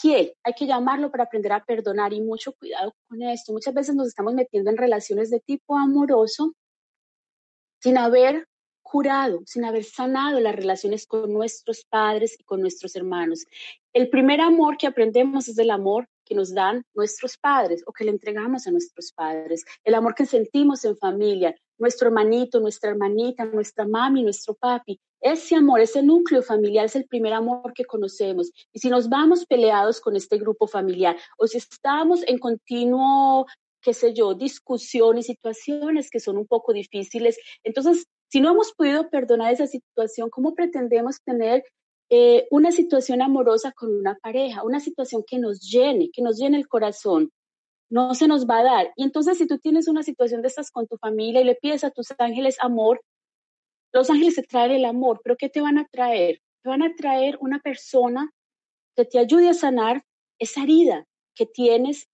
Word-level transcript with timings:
quién? 0.00 0.30
Hay 0.42 0.52
que 0.54 0.66
llamarlo 0.66 1.10
para 1.10 1.24
aprender 1.24 1.52
a 1.52 1.64
perdonar 1.64 2.12
y 2.12 2.20
mucho 2.20 2.52
cuidado 2.52 2.94
con 3.08 3.22
esto. 3.22 3.52
Muchas 3.52 3.74
veces 3.74 3.94
nos 3.94 4.08
estamos 4.08 4.34
metiendo 4.34 4.70
en 4.70 4.76
relaciones 4.76 5.30
de 5.30 5.40
tipo 5.40 5.76
amoroso 5.76 6.54
sin 7.80 7.98
haber 7.98 8.46
curado, 8.82 9.42
sin 9.46 9.64
haber 9.64 9.84
sanado 9.84 10.40
las 10.40 10.54
relaciones 10.54 11.06
con 11.06 11.32
nuestros 11.32 11.84
padres 11.84 12.36
y 12.38 12.44
con 12.44 12.60
nuestros 12.60 12.94
hermanos. 12.96 13.44
El 13.92 14.08
primer 14.08 14.40
amor 14.40 14.76
que 14.76 14.86
aprendemos 14.86 15.48
es 15.48 15.58
el 15.58 15.70
amor 15.70 16.08
que 16.24 16.34
nos 16.34 16.54
dan 16.54 16.84
nuestros 16.94 17.36
padres 17.36 17.82
o 17.86 17.92
que 17.92 18.04
le 18.04 18.10
entregamos 18.10 18.66
a 18.66 18.70
nuestros 18.70 19.12
padres, 19.12 19.64
el 19.84 19.94
amor 19.94 20.14
que 20.14 20.26
sentimos 20.26 20.84
en 20.84 20.96
familia, 20.96 21.54
nuestro 21.78 22.08
hermanito, 22.08 22.60
nuestra 22.60 22.90
hermanita, 22.90 23.44
nuestra 23.44 23.86
mami, 23.86 24.22
nuestro 24.22 24.54
papi. 24.54 25.00
Ese 25.20 25.56
amor, 25.56 25.80
ese 25.80 26.02
núcleo 26.02 26.42
familiar 26.42 26.84
es 26.84 26.96
el 26.96 27.06
primer 27.06 27.32
amor 27.32 27.72
que 27.74 27.84
conocemos. 27.84 28.50
Y 28.72 28.78
si 28.78 28.90
nos 28.90 29.08
vamos 29.08 29.46
peleados 29.46 30.00
con 30.00 30.16
este 30.16 30.38
grupo 30.38 30.66
familiar 30.66 31.16
o 31.38 31.46
si 31.46 31.58
estamos 31.58 32.22
en 32.26 32.38
continuo, 32.38 33.46
qué 33.80 33.94
sé 33.94 34.12
yo, 34.12 34.34
discusiones, 34.34 35.26
situaciones 35.26 36.10
que 36.10 36.20
son 36.20 36.36
un 36.36 36.46
poco 36.46 36.72
difíciles, 36.72 37.38
entonces 37.62 38.06
si 38.28 38.40
no 38.40 38.50
hemos 38.50 38.72
podido 38.72 39.08
perdonar 39.10 39.52
esa 39.52 39.66
situación, 39.66 40.28
¿cómo 40.28 40.54
pretendemos 40.54 41.22
tener 41.22 41.62
eh, 42.10 42.46
una 42.50 42.72
situación 42.72 43.22
amorosa 43.22 43.72
con 43.72 43.94
una 43.94 44.16
pareja, 44.16 44.64
una 44.64 44.80
situación 44.80 45.22
que 45.26 45.38
nos 45.38 45.60
llene, 45.60 46.10
que 46.12 46.20
nos 46.20 46.36
llene 46.36 46.56
el 46.56 46.66
corazón? 46.66 47.30
No 47.94 48.12
se 48.14 48.26
nos 48.26 48.44
va 48.44 48.58
a 48.58 48.64
dar. 48.64 48.92
Y 48.96 49.04
entonces 49.04 49.38
si 49.38 49.46
tú 49.46 49.58
tienes 49.58 49.86
una 49.86 50.02
situación 50.02 50.42
de 50.42 50.48
estas 50.48 50.72
con 50.72 50.88
tu 50.88 50.96
familia 50.96 51.40
y 51.40 51.44
le 51.44 51.54
pides 51.54 51.84
a 51.84 51.92
tus 51.92 52.08
ángeles 52.18 52.56
amor, 52.60 53.00
los 53.92 54.10
ángeles 54.10 54.34
te 54.34 54.42
traen 54.42 54.72
el 54.72 54.84
amor, 54.84 55.20
pero 55.22 55.36
¿qué 55.36 55.48
te 55.48 55.60
van 55.60 55.78
a 55.78 55.86
traer? 55.86 56.40
Te 56.64 56.70
van 56.70 56.82
a 56.82 56.92
traer 56.96 57.38
una 57.40 57.60
persona 57.60 58.32
que 58.96 59.04
te 59.04 59.20
ayude 59.20 59.48
a 59.48 59.54
sanar 59.54 60.04
esa 60.40 60.64
herida 60.64 61.06
que 61.36 61.46
tienes 61.46 62.08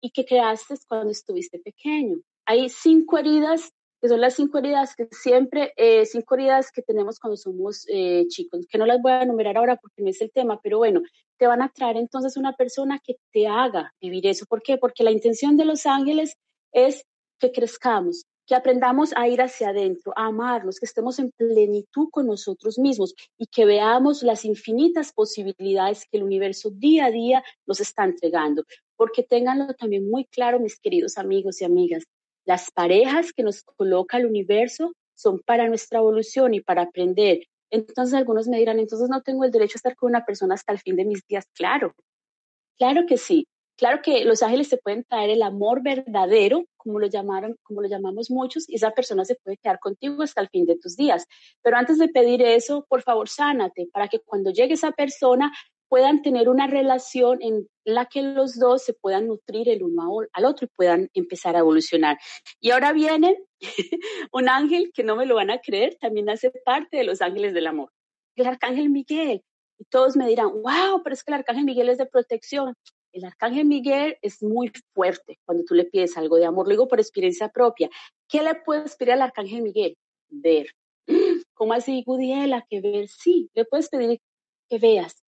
y 0.00 0.12
que 0.12 0.24
creaste 0.24 0.76
cuando 0.88 1.10
estuviste 1.10 1.58
pequeño. 1.58 2.16
Hay 2.46 2.70
cinco 2.70 3.18
heridas 3.18 3.74
que 4.00 4.08
son 4.08 4.20
las 4.20 4.34
cinco 4.34 4.58
heridas 4.58 4.94
que 4.94 5.08
siempre, 5.10 5.72
eh, 5.76 6.06
cinco 6.06 6.34
heridas 6.34 6.70
que 6.70 6.82
tenemos 6.82 7.18
cuando 7.18 7.36
somos 7.36 7.84
eh, 7.88 8.26
chicos, 8.28 8.66
que 8.68 8.78
no 8.78 8.86
las 8.86 9.02
voy 9.02 9.12
a 9.12 9.22
enumerar 9.22 9.56
ahora 9.56 9.76
porque 9.76 10.02
no 10.02 10.10
es 10.10 10.20
el 10.20 10.30
tema, 10.30 10.60
pero 10.62 10.78
bueno, 10.78 11.02
te 11.36 11.46
van 11.46 11.62
a 11.62 11.70
traer 11.70 11.96
entonces 11.96 12.36
una 12.36 12.54
persona 12.54 13.00
que 13.04 13.16
te 13.32 13.46
haga 13.46 13.92
vivir 14.00 14.26
eso. 14.26 14.46
¿Por 14.46 14.62
qué? 14.62 14.76
Porque 14.76 15.04
la 15.04 15.10
intención 15.10 15.56
de 15.56 15.64
los 15.64 15.86
ángeles 15.86 16.36
es 16.72 17.04
que 17.38 17.52
crezcamos, 17.52 18.24
que 18.46 18.54
aprendamos 18.54 19.12
a 19.16 19.28
ir 19.28 19.42
hacia 19.42 19.70
adentro, 19.70 20.12
a 20.16 20.26
amarnos, 20.26 20.78
que 20.80 20.86
estemos 20.86 21.18
en 21.18 21.30
plenitud 21.32 22.08
con 22.10 22.26
nosotros 22.26 22.78
mismos 22.78 23.14
y 23.36 23.46
que 23.46 23.64
veamos 23.64 24.22
las 24.22 24.44
infinitas 24.44 25.12
posibilidades 25.12 26.06
que 26.10 26.16
el 26.16 26.24
universo 26.24 26.70
día 26.70 27.06
a 27.06 27.10
día 27.10 27.44
nos 27.66 27.80
está 27.80 28.04
entregando. 28.04 28.64
Porque 28.96 29.22
ténganlo 29.22 29.74
también 29.74 30.08
muy 30.08 30.24
claro, 30.24 30.60
mis 30.60 30.78
queridos 30.80 31.18
amigos 31.18 31.60
y 31.60 31.64
amigas, 31.64 32.04
las 32.48 32.70
parejas 32.70 33.34
que 33.34 33.42
nos 33.42 33.62
coloca 33.62 34.16
el 34.16 34.24
universo 34.24 34.94
son 35.14 35.40
para 35.40 35.68
nuestra 35.68 35.98
evolución 35.98 36.54
y 36.54 36.62
para 36.62 36.80
aprender. 36.82 37.40
Entonces 37.70 38.14
algunos 38.14 38.48
me 38.48 38.56
dirán, 38.56 38.78
entonces 38.78 39.10
no 39.10 39.20
tengo 39.20 39.44
el 39.44 39.50
derecho 39.50 39.74
a 39.74 39.80
estar 39.80 39.96
con 39.96 40.08
una 40.08 40.24
persona 40.24 40.54
hasta 40.54 40.72
el 40.72 40.78
fin 40.78 40.96
de 40.96 41.04
mis 41.04 41.20
días. 41.28 41.44
Claro, 41.54 41.94
claro 42.78 43.04
que 43.06 43.18
sí. 43.18 43.46
Claro 43.76 44.00
que 44.02 44.24
los 44.24 44.42
ángeles 44.42 44.70
te 44.70 44.78
pueden 44.78 45.04
traer 45.04 45.28
el 45.28 45.42
amor 45.42 45.82
verdadero, 45.82 46.64
como 46.78 46.98
lo 46.98 47.06
llamaron, 47.06 47.54
como 47.62 47.82
lo 47.82 47.88
llamamos 47.88 48.30
muchos, 48.30 48.66
y 48.66 48.76
esa 48.76 48.92
persona 48.92 49.26
se 49.26 49.34
puede 49.36 49.58
quedar 49.58 49.78
contigo 49.78 50.22
hasta 50.22 50.40
el 50.40 50.48
fin 50.48 50.64
de 50.64 50.78
tus 50.78 50.96
días. 50.96 51.26
Pero 51.62 51.76
antes 51.76 51.98
de 51.98 52.08
pedir 52.08 52.40
eso, 52.40 52.86
por 52.88 53.02
favor, 53.02 53.28
sánate 53.28 53.88
para 53.92 54.08
que 54.08 54.20
cuando 54.20 54.50
llegue 54.50 54.72
esa 54.72 54.92
persona 54.92 55.52
puedan 55.88 56.22
tener 56.22 56.48
una 56.48 56.66
relación 56.66 57.42
en 57.42 57.68
la 57.84 58.06
que 58.06 58.22
los 58.22 58.58
dos 58.58 58.84
se 58.84 58.92
puedan 58.92 59.26
nutrir 59.26 59.68
el 59.68 59.82
uno 59.82 60.20
al 60.32 60.44
otro 60.44 60.66
y 60.66 60.76
puedan 60.76 61.10
empezar 61.14 61.56
a 61.56 61.60
evolucionar. 61.60 62.18
Y 62.60 62.70
ahora 62.70 62.92
viene 62.92 63.36
un 64.32 64.48
ángel 64.48 64.90
que 64.92 65.02
no 65.02 65.16
me 65.16 65.26
lo 65.26 65.36
van 65.36 65.50
a 65.50 65.60
creer, 65.60 65.96
también 66.00 66.28
hace 66.28 66.50
parte 66.64 66.98
de 66.98 67.04
los 67.04 67.22
ángeles 67.22 67.54
del 67.54 67.66
amor, 67.66 67.90
el 68.36 68.46
arcángel 68.46 68.90
Miguel. 68.90 69.42
Y 69.80 69.84
todos 69.84 70.16
me 70.16 70.26
dirán, 70.26 70.48
wow, 70.48 71.02
pero 71.04 71.14
es 71.14 71.22
que 71.22 71.30
el 71.30 71.38
arcángel 71.38 71.64
Miguel 71.64 71.88
es 71.88 71.98
de 71.98 72.06
protección. 72.06 72.74
El 73.12 73.24
arcángel 73.24 73.64
Miguel 73.64 74.18
es 74.22 74.42
muy 74.42 74.70
fuerte 74.92 75.38
cuando 75.44 75.64
tú 75.64 75.74
le 75.74 75.84
pides 75.84 76.16
algo 76.16 76.36
de 76.36 76.44
amor, 76.44 76.66
lo 76.66 76.72
digo 76.72 76.88
por 76.88 77.00
experiencia 77.00 77.48
propia. 77.48 77.88
¿Qué 78.28 78.42
le 78.42 78.54
puedes 78.56 78.96
pedir 78.96 79.12
al 79.12 79.22
arcángel 79.22 79.62
Miguel? 79.62 79.96
Ver. 80.28 80.66
¿Cómo 81.54 81.72
así, 81.72 82.02
Gudiela? 82.04 82.66
Que 82.68 82.80
ver, 82.80 83.08
sí, 83.08 83.50
le 83.54 83.64
puedes 83.64 83.88
pedir 83.88 84.20
que 84.68 84.78
veas, 84.78 85.24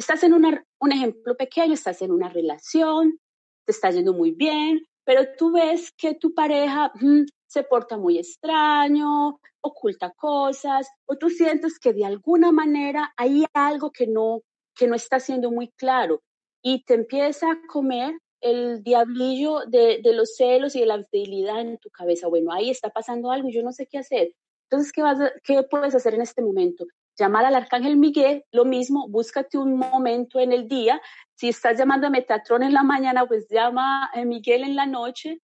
estás 0.00 0.22
en 0.24 0.32
un 0.32 0.92
ejemplo 0.92 1.36
pequeño, 1.36 1.74
estás 1.74 2.00
en 2.02 2.10
una 2.10 2.28
relación, 2.28 3.18
te 3.66 3.72
está 3.72 3.90
yendo 3.90 4.14
muy 4.14 4.32
bien, 4.32 4.82
pero 5.04 5.22
tú 5.36 5.52
ves 5.52 5.92
que 5.96 6.14
tu 6.14 6.34
pareja 6.34 6.90
mm, 6.94 7.24
se 7.46 7.62
porta 7.64 7.98
muy 7.98 8.18
extraño, 8.18 9.38
oculta 9.60 10.10
cosas, 10.12 10.88
o 11.06 11.16
tú 11.16 11.28
sientes 11.28 11.78
que 11.78 11.92
de 11.92 12.06
alguna 12.06 12.50
manera 12.50 13.12
hay 13.16 13.44
algo 13.52 13.90
que 13.90 14.06
no, 14.06 14.40
que 14.74 14.86
no 14.86 14.94
está 14.94 15.20
siendo 15.20 15.50
muy 15.50 15.68
claro 15.68 16.22
y 16.62 16.82
te 16.84 16.94
empieza 16.94 17.50
a 17.50 17.60
comer 17.66 18.14
el 18.40 18.82
diablillo 18.82 19.66
de, 19.66 20.00
los 20.14 20.34
celos 20.34 20.74
y 20.74 20.80
de 20.80 20.86
la 20.86 20.96
infidelidad 20.96 21.60
en 21.60 21.76
tu 21.76 21.90
cabeza. 21.90 22.26
Bueno, 22.26 22.52
ahí 22.52 22.70
está 22.70 22.88
pasando 22.88 23.30
algo 23.30 23.48
y 23.48 23.52
yo 23.52 23.62
no 23.62 23.72
sé 23.72 23.86
qué 23.86 23.98
hacer. 23.98 24.34
Entonces, 24.70 24.92
¿qué, 24.92 25.02
vas 25.02 25.18
¿qué 25.44 25.62
puedes 25.64 25.94
hacer 25.94 26.14
en 26.14 26.22
este 26.22 26.40
momento? 26.40 26.86
Llamar 27.20 27.44
al 27.44 27.54
arcángel 27.54 27.96
Miguel, 27.96 28.44
lo 28.50 28.64
mismo, 28.64 29.06
búscate 29.08 29.58
un 29.58 29.76
momento 29.76 30.40
en 30.40 30.52
el 30.52 30.66
día. 30.66 31.00
Si 31.36 31.48
estás 31.50 31.78
llamando 31.78 32.06
a 32.06 32.10
Metatron 32.10 32.62
en 32.62 32.72
la 32.72 32.82
mañana, 32.82 33.26
pues 33.26 33.46
llama 33.48 34.10
a 34.12 34.24
Miguel 34.24 34.64
en 34.64 34.74
la 34.74 34.86
noche, 34.86 35.40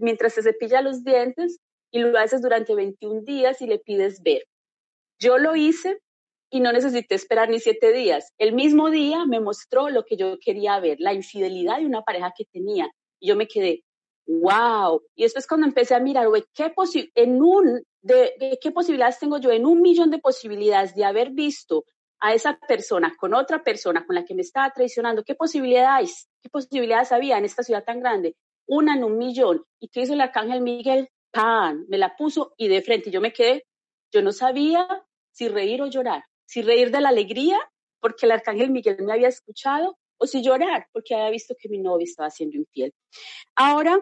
mientras 0.00 0.34
se 0.34 0.42
cepilla 0.42 0.82
los 0.82 1.04
dientes, 1.04 1.60
y 1.92 2.00
lo 2.00 2.18
haces 2.18 2.42
durante 2.42 2.74
21 2.74 3.22
días 3.22 3.62
y 3.62 3.66
le 3.66 3.78
pides 3.78 4.22
ver. 4.22 4.42
Yo 5.18 5.38
lo 5.38 5.54
hice 5.54 6.00
y 6.50 6.60
no 6.60 6.72
necesité 6.72 7.14
esperar 7.14 7.48
ni 7.48 7.60
siete 7.60 7.92
días. 7.92 8.32
El 8.38 8.52
mismo 8.54 8.90
día 8.90 9.24
me 9.26 9.40
mostró 9.40 9.88
lo 9.90 10.04
que 10.04 10.16
yo 10.16 10.38
quería 10.38 10.80
ver, 10.80 10.98
la 11.00 11.14
infidelidad 11.14 11.78
de 11.78 11.86
una 11.86 12.02
pareja 12.02 12.32
que 12.36 12.44
tenía. 12.46 12.90
Y 13.20 13.28
yo 13.28 13.36
me 13.36 13.46
quedé, 13.46 13.84
wow. 14.26 15.02
Y 15.14 15.24
después 15.24 15.46
cuando 15.46 15.66
empecé 15.66 15.94
a 15.94 16.00
mirar, 16.00 16.26
¿qué 16.54 16.72
en 17.14 17.40
de, 18.02 18.58
qué 18.60 18.70
posibilidades 18.70 19.18
tengo 19.18 19.38
yo 19.38 19.50
en 19.50 19.66
un 19.66 19.80
millón 19.80 20.10
de 20.10 20.18
posibilidades 20.18 20.94
de 20.94 21.04
haber 21.04 21.30
visto 21.30 21.84
a 22.20 22.34
esa 22.34 22.58
persona 22.58 23.14
con 23.18 23.34
otra 23.34 23.62
persona 23.62 24.06
con 24.06 24.14
la 24.14 24.24
que 24.24 24.34
me 24.34 24.42
estaba 24.42 24.70
traicionando? 24.70 25.24
¿Qué 25.24 25.34
posibilidades, 25.34 26.28
qué 26.42 26.48
posibilidades 26.48 27.12
había 27.12 27.38
en 27.38 27.44
esta 27.44 27.62
ciudad 27.62 27.84
tan 27.84 28.00
grande? 28.00 28.36
Una 28.66 28.94
en 28.94 29.04
un 29.04 29.18
millón. 29.18 29.64
¿Y 29.80 29.88
qué 29.88 30.02
hizo 30.02 30.14
el 30.14 30.20
arcángel 30.20 30.62
Miguel? 30.62 31.08
¡Pan! 31.30 31.84
Me 31.88 31.98
la 31.98 32.16
puso 32.16 32.54
y 32.56 32.68
de 32.68 32.82
frente 32.82 33.10
yo 33.10 33.20
me 33.20 33.32
quedé. 33.32 33.64
Yo 34.12 34.22
no 34.22 34.32
sabía 34.32 34.86
si 35.32 35.48
reír 35.48 35.82
o 35.82 35.86
llorar. 35.86 36.24
Si 36.46 36.62
reír 36.62 36.90
de 36.90 37.00
la 37.00 37.08
alegría, 37.08 37.58
porque 38.00 38.26
el 38.26 38.32
arcángel 38.32 38.70
Miguel 38.70 38.98
me 39.00 39.12
había 39.12 39.28
escuchado, 39.28 39.96
o 40.22 40.26
si 40.26 40.40
llorar, 40.40 40.86
porque 40.92 41.14
había 41.16 41.30
visto 41.30 41.56
que 41.58 41.68
mi 41.68 41.78
novio 41.78 42.04
estaba 42.04 42.30
siendo 42.30 42.56
infiel. 42.56 42.94
Ahora, 43.56 44.00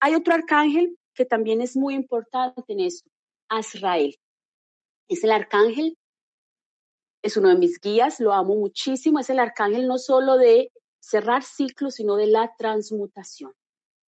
hay 0.00 0.14
otro 0.14 0.32
arcángel 0.32 0.96
que 1.14 1.26
también 1.26 1.60
es 1.60 1.76
muy 1.76 1.94
importante 1.94 2.62
en 2.68 2.80
esto, 2.80 3.10
Azrael. 3.50 4.16
Es 5.08 5.22
el 5.22 5.32
arcángel, 5.32 5.98
es 7.22 7.36
uno 7.36 7.50
de 7.50 7.56
mis 7.56 7.78
guías, 7.78 8.20
lo 8.20 8.32
amo 8.32 8.54
muchísimo, 8.54 9.18
es 9.18 9.28
el 9.28 9.38
arcángel 9.38 9.86
no 9.86 9.98
solo 9.98 10.38
de 10.38 10.72
cerrar 10.98 11.42
ciclos, 11.42 11.96
sino 11.96 12.16
de 12.16 12.28
la 12.28 12.54
transmutación. 12.56 13.52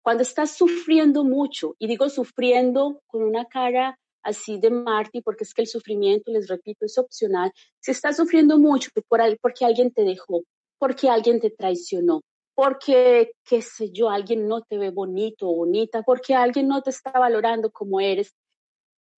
Cuando 0.03 0.23
estás 0.23 0.57
sufriendo 0.57 1.23
mucho, 1.23 1.77
y 1.79 1.87
digo 1.87 2.09
sufriendo 2.09 3.03
con 3.07 3.23
una 3.23 3.45
cara 3.45 3.99
así 4.23 4.59
de 4.59 4.71
Marty, 4.71 5.21
porque 5.21 5.45
es 5.45 5.53
que 5.53 5.63
el 5.63 5.69
sufrimiento, 5.69 6.33
les 6.33 6.49
repito, 6.49 6.87
es 6.87 6.97
opcional. 6.97 7.53
Si 7.81 7.91
estás 7.91 8.17
sufriendo 8.17 8.59
mucho 8.59 8.91
por, 9.07 9.21
porque 9.41 9.67
alguien 9.67 9.93
te 9.93 10.03
dejó, 10.03 10.45
porque 10.83 11.09
alguien 11.09 11.39
te 11.39 11.51
traicionó, 11.51 12.23
porque, 12.57 13.35
qué 13.45 13.63
sé 13.63 13.93
yo, 13.93 14.11
alguien 14.11 14.49
no 14.49 14.63
te 14.63 14.79
ve 14.79 14.91
bonito 14.91 15.49
o 15.49 15.55
bonita, 15.55 16.03
porque 16.03 16.35
alguien 16.35 16.67
no 16.67 16.83
te 16.83 16.91
está 16.91 17.13
valorando 17.13 17.71
como 17.71 18.01
eres. 18.01 18.35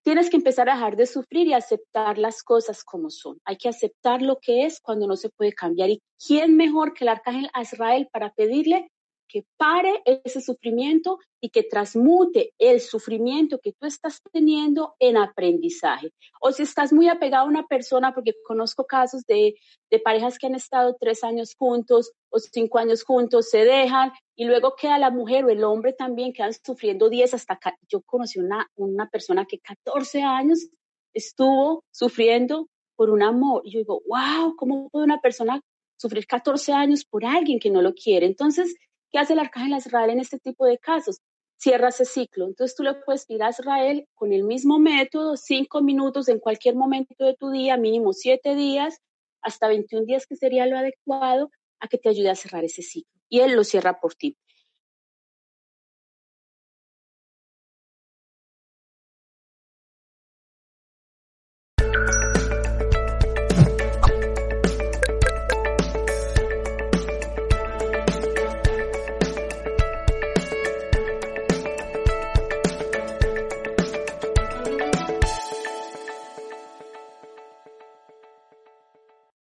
Tienes 0.04 0.30
que 0.30 0.36
empezar 0.36 0.68
a 0.68 0.74
dejar 0.74 0.98
de 0.98 1.06
sufrir 1.06 1.48
y 1.48 1.54
aceptar 1.54 2.18
las 2.18 2.44
cosas 2.44 2.84
como 2.84 3.10
son. 3.10 3.40
Hay 3.46 3.56
que 3.56 3.70
aceptar 3.70 4.22
lo 4.22 4.40
que 4.42 4.66
es 4.66 4.82
cuando 4.82 5.08
no 5.08 5.16
se 5.16 5.30
puede 5.30 5.54
cambiar. 5.54 5.90
¿Y 5.90 6.02
quién 6.28 6.58
mejor 6.58 6.94
que 6.94 7.06
el 7.06 7.10
arcángel 7.12 7.50
Azrael 7.54 8.10
para 8.12 8.34
pedirle 8.34 8.90
que 9.34 9.44
pare 9.58 10.04
ese 10.06 10.42
sufrimiento 10.42 11.18
y 11.42 11.50
que 11.50 11.64
transmute 11.64 12.54
el 12.60 12.80
sufrimiento 12.80 13.58
que 13.58 13.74
tú 13.74 13.88
estás 13.88 14.22
teniendo 14.32 14.94
en 15.00 15.18
aprendizaje. 15.18 16.12
O 16.40 16.52
si 16.52 16.62
estás 16.62 16.94
muy 16.94 17.10
apegado 17.10 17.46
a 17.46 17.50
una 17.50 17.66
persona, 17.66 18.14
porque 18.14 18.36
conozco 18.46 18.86
casos 18.86 19.24
de, 19.26 19.56
de 19.90 20.00
parejas 20.00 20.38
que 20.38 20.46
han 20.46 20.54
estado 20.54 20.96
tres 21.00 21.24
años 21.24 21.56
juntos 21.58 22.12
o 22.30 22.38
cinco 22.38 22.78
años 22.78 23.04
juntos, 23.04 23.50
se 23.50 23.66
dejan 23.66 24.12
y 24.36 24.46
luego 24.46 24.76
queda 24.76 25.00
la 25.00 25.10
mujer 25.10 25.46
o 25.46 25.50
el 25.50 25.64
hombre 25.64 25.94
también 25.94 26.32
quedan 26.32 26.54
sufriendo 26.54 27.10
diez 27.10 27.34
hasta 27.34 27.60
yo 27.90 28.02
conocí 28.04 28.40
una, 28.40 28.70
una 28.76 29.10
persona 29.10 29.46
que 29.46 29.58
14 29.58 30.22
años 30.22 30.70
estuvo 31.12 31.84
sufriendo 31.90 32.68
por 32.96 33.10
un 33.10 33.24
amor. 33.24 33.64
Y 33.66 33.72
yo 33.72 33.80
digo, 33.80 34.04
wow, 34.08 34.56
¿cómo 34.56 34.90
puede 34.90 35.06
una 35.06 35.22
persona 35.22 35.60
sufrir 36.04 36.28
14 36.28 36.74
años 36.74 37.06
por 37.06 37.24
alguien 37.26 37.60
que 37.60 37.70
no 37.70 37.82
lo 37.82 37.94
quiere. 37.94 38.26
Entonces, 38.26 38.76
¿qué 39.14 39.20
hace 39.20 39.34
el 39.34 39.40
arcángel 39.40 39.78
Israel 39.78 40.10
en 40.10 40.20
este 40.20 40.40
tipo 40.40 40.66
de 40.66 40.80
casos? 40.80 41.22
Cierra 41.56 41.90
ese 41.90 42.04
ciclo. 42.04 42.48
Entonces 42.48 42.76
tú 42.76 42.84
le 42.84 42.96
puedes 42.96 43.26
pedir 43.26 43.44
a 43.44 43.52
Israel 43.52 44.08
con 44.16 44.34
el 44.34 44.44
mismo 44.44 44.80
método, 44.80 45.38
cinco 45.38 45.82
minutos 45.82 46.28
en 46.28 46.40
cualquier 46.40 46.76
momento 46.76 47.14
de 47.24 47.36
tu 47.36 47.52
día, 47.52 47.78
mínimo 47.78 48.12
siete 48.12 48.56
días, 48.56 49.00
hasta 49.42 49.68
21 49.68 50.06
días 50.06 50.26
que 50.26 50.36
sería 50.36 50.66
lo 50.66 50.78
adecuado, 50.78 51.52
a 51.80 51.88
que 51.88 51.98
te 51.98 52.10
ayude 52.10 52.32
a 52.32 52.36
cerrar 52.36 52.66
ese 52.66 52.82
ciclo. 52.82 53.14
Y 53.30 53.42
él 53.42 53.54
lo 53.54 53.64
cierra 53.64 54.00
por 54.00 54.16
ti. 54.16 54.36